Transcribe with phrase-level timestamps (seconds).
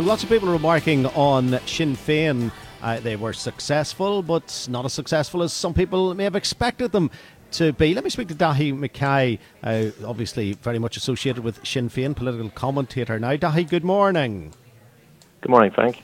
[0.00, 2.50] Lots of people are remarking on Sinn Féin.
[2.80, 7.10] Uh, they were successful, but not as successful as some people may have expected them
[7.52, 7.94] to be.
[7.94, 12.48] Let me speak to Daithí McKay, uh, obviously very much associated with Sinn Féin, political
[12.48, 13.36] commentator now.
[13.36, 14.54] Daithí, good morning.
[15.42, 16.02] Good morning, Frank.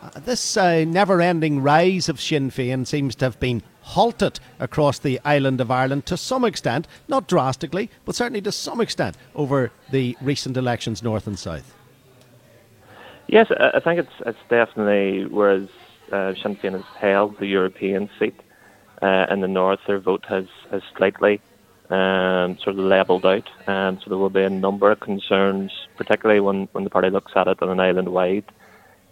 [0.00, 4.98] Uh, this uh, never ending rise of Sinn Féin seems to have been halted across
[4.98, 9.72] the island of Ireland to some extent, not drastically, but certainly to some extent over
[9.90, 11.75] the recent elections north and south.
[13.28, 15.68] Yes, I think it's it's definitely whereas
[16.12, 18.38] uh, Sinn Féin has held the European seat
[19.02, 21.40] uh, in the north, their vote has has slightly
[21.90, 26.40] um, sort of levelled out, um, so there will be a number of concerns, particularly
[26.40, 28.44] when, when the party looks at it on an island-wide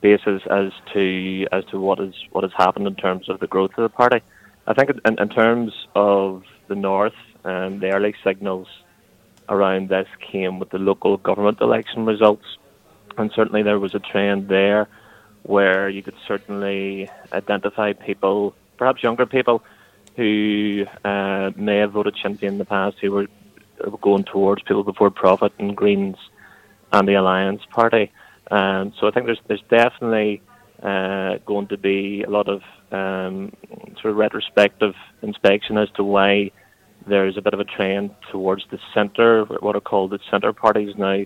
[0.00, 3.72] basis as to as to what is what has happened in terms of the growth
[3.76, 4.20] of the party.
[4.66, 8.68] I think in, in terms of the north, um, the early signals
[9.48, 12.46] around this came with the local government election results
[13.16, 14.88] and certainly there was a trend there
[15.42, 19.62] where you could certainly identify people, perhaps younger people,
[20.16, 23.26] who uh, may have voted Sinn Féin in the past, who were
[24.00, 26.16] going towards People Before Profit and Greens
[26.92, 28.12] and the Alliance Party.
[28.50, 30.42] Um, so I think there's there's definitely
[30.82, 33.52] uh, going to be a lot of um,
[34.00, 36.50] sort of retrospective inspection as to why
[37.06, 40.94] there's a bit of a trend towards the centre, what are called the centre parties
[40.96, 41.24] now,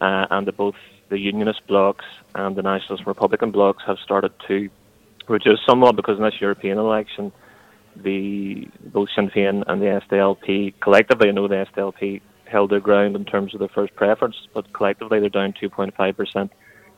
[0.00, 0.76] uh, and the both
[1.08, 2.04] the Unionist blocs
[2.34, 4.68] and the Nationalist Republican blocs have started to
[5.28, 7.32] reduce somewhat because in this European election,
[7.96, 13.16] the both Sinn Féin and the SDLP collectively, I know the SDLP held their ground
[13.16, 16.50] in terms of their first preference, but collectively they're down 2.5%,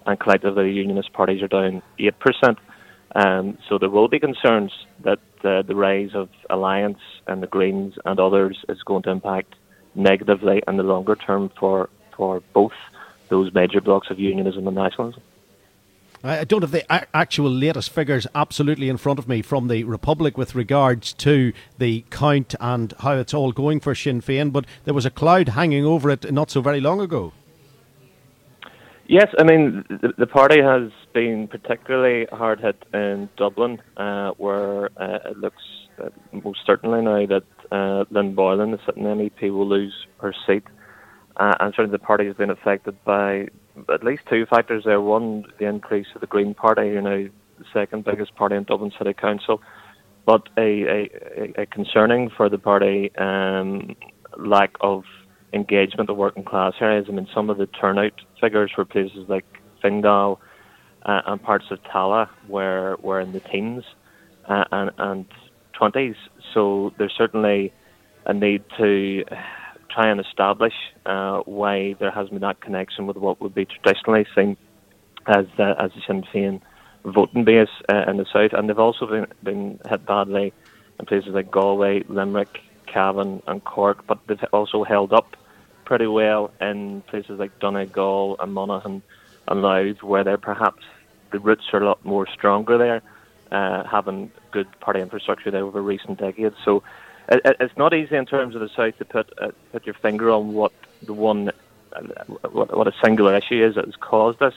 [0.06, 2.56] and collectively the Unionist parties are down 8%.
[3.12, 4.72] Um, so there will be concerns
[5.03, 9.54] that uh, the rise of Alliance and the Greens and others is going to impact
[9.97, 12.72] negatively in the longer term for, for both
[13.31, 15.23] those major blocks of unionism and nationalism.
[16.23, 20.37] I don't have the actual latest figures absolutely in front of me from the Republic
[20.37, 24.93] with regards to the count and how it's all going for Sinn Féin, but there
[24.93, 27.33] was a cloud hanging over it not so very long ago.
[29.07, 34.91] Yes, I mean, the, the party has been particularly hard hit in Dublin, uh, where
[35.01, 35.62] uh, it looks
[35.99, 36.11] uh,
[36.45, 40.65] most certainly now that uh, Lynn Boylan, the sitting MEP, will lose her seat
[41.41, 43.49] uh, and certainly the party has been affected by
[43.93, 45.01] at least two factors there.
[45.01, 48.93] One, the increase of the Green Party, you know, the second biggest party in Dublin
[48.97, 49.62] City Council,
[50.27, 51.09] but a,
[51.39, 53.97] a, a concerning for the party um,
[54.37, 55.05] lack of
[55.55, 57.06] engagement of working class areas.
[57.09, 59.47] I mean, some of the turnout figures for places like
[59.81, 60.41] Fingal
[61.06, 63.84] uh, and parts of Tallaght were, were in the teens
[64.47, 65.25] uh, and, and
[65.81, 66.17] 20s.
[66.53, 67.73] So there's certainly
[68.27, 69.25] a need to
[69.91, 70.75] try and establish
[71.06, 74.56] uh, why there hasn't been that connection with what would be traditionally seen
[75.27, 76.61] as uh, as the Sinn Féin
[77.05, 80.53] voting base uh, in the south, and they've also been, been hit badly
[80.99, 85.37] in places like Galway, Limerick, Cavan, and Cork, but they've also held up
[85.84, 89.03] pretty well in places like Donegal and Monaghan
[89.49, 90.85] and Louth, where they're perhaps
[91.32, 93.03] the roots are a lot more stronger there,
[93.50, 96.56] uh, having good party infrastructure there over recent decades.
[96.64, 96.82] So
[97.31, 100.31] it, it's not easy in terms of the south to put uh, put your finger
[100.31, 100.73] on what
[101.03, 101.50] the one
[101.93, 102.00] uh,
[102.50, 104.55] what, what a singular issue is that has caused this.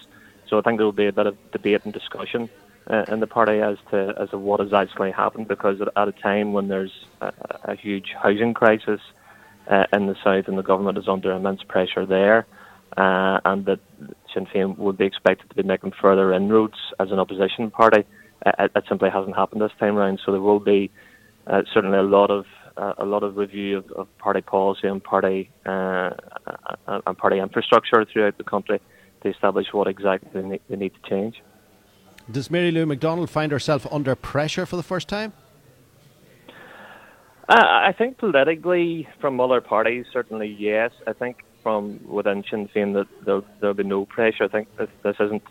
[0.47, 2.49] So I think there will be a bit of debate and discussion
[2.87, 5.47] uh, in the party as to as to what has actually happened.
[5.47, 7.31] Because at, a time when there's a,
[7.63, 9.01] a huge housing crisis
[9.67, 12.45] uh, in the south and the government is under immense pressure there,
[12.97, 13.79] uh, and that
[14.33, 18.03] Sinn Féin would be expected to be making further inroads as an opposition party,
[18.45, 20.19] uh, it, it simply hasn't happened this time around.
[20.25, 20.91] So there will be
[21.47, 22.45] uh, certainly a lot of
[22.77, 26.11] a, a lot of review of, of party policy and party uh,
[26.87, 28.79] and party infrastructure throughout the country
[29.21, 31.41] to establish what exactly they need, they need to change.
[32.31, 35.33] Does Mary Lou McDonald find herself under pressure for the first time?
[37.49, 40.91] Uh, I think politically, from other parties, certainly yes.
[41.05, 44.45] I think from within Sinn Féin that there'll, there'll be no pressure.
[44.45, 45.43] I think this, this isn't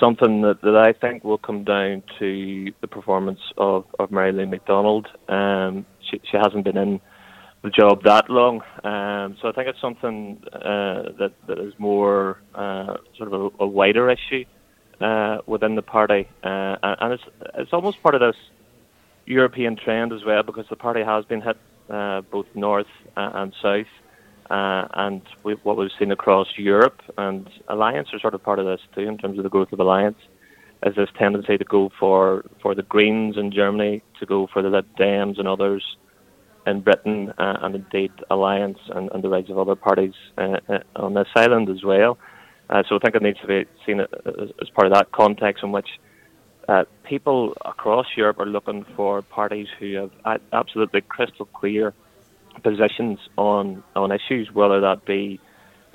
[0.00, 4.46] something that, that I think will come down to the performance of, of Mary Lou
[4.46, 5.06] McDonald.
[5.28, 7.00] Um, she, she hasn't been in
[7.62, 12.38] the job that long, um, so I think it's something uh, that that is more
[12.54, 14.44] uh, sort of a, a wider issue
[15.00, 17.22] uh, within the party, uh, and it's
[17.54, 18.36] it's almost part of this
[19.26, 21.56] European trend as well because the party has been hit
[21.88, 22.86] uh, both north
[23.16, 23.86] uh, and south,
[24.50, 28.80] and we, what we've seen across Europe and Alliance are sort of part of this
[28.92, 30.18] too in terms of the growth of Alliance.
[30.84, 34.68] Is this tendency to go for for the Greens in Germany, to go for the
[34.68, 35.84] Lib Dems and others
[36.66, 40.78] in Britain, uh, and indeed Alliance and, and the rise of other parties uh, uh,
[40.96, 42.18] on this island as well.
[42.70, 44.08] Uh, so I think it needs to be seen as,
[44.60, 45.88] as part of that context in which
[46.68, 49.94] uh, people across Europe are looking for parties who
[50.24, 51.92] have absolutely crystal clear
[52.62, 55.40] positions on on issues, whether that be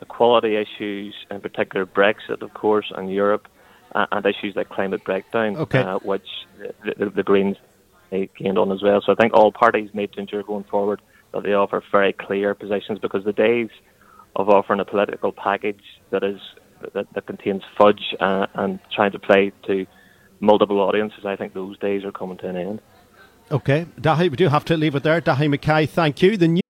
[0.02, 3.48] equality issues, in particular Brexit, of course, and Europe,
[3.96, 5.80] uh, and issues like climate breakdown, okay.
[5.80, 6.28] uh, which
[6.84, 7.58] the, the, the Greens
[8.12, 9.02] gained on as well.
[9.06, 11.02] So I think all parties need to ensure going forward
[11.34, 13.70] that they offer very clear positions because the days
[14.36, 15.82] of offering a political package
[16.12, 16.40] that is
[16.94, 19.86] that, that contains fudge uh, and trying to play to
[20.40, 22.82] multiple audiences, I think those days are coming to an end.
[23.50, 25.22] Okay, Daithí, we do have to leave it there.
[25.22, 26.38] Daithí McKay, thank you.
[26.38, 26.62] The new-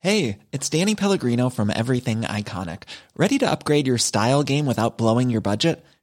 [0.00, 2.84] hey, it's Danny Pellegrino from Everything Iconic.
[3.16, 5.84] Ready to upgrade your style game without blowing your budget?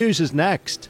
[0.00, 0.88] News is next.